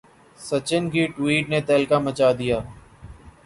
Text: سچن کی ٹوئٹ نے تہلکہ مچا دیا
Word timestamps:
سچن 0.39 0.83
کی 0.93 1.03
ٹوئٹ 1.15 1.43
نے 1.51 1.59
تہلکہ 1.67 1.97
مچا 2.05 2.29
دیا 2.39 2.57